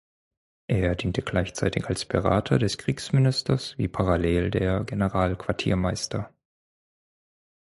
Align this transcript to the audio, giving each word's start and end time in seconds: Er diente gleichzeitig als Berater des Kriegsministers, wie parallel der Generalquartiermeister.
Er 0.65 0.95
diente 0.95 1.21
gleichzeitig 1.21 1.85
als 1.87 2.05
Berater 2.05 2.57
des 2.57 2.79
Kriegsministers, 2.79 3.77
wie 3.77 3.87
parallel 3.87 4.49
der 4.49 4.83
Generalquartiermeister. 4.83 6.33